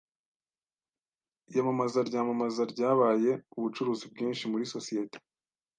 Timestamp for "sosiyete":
4.73-5.17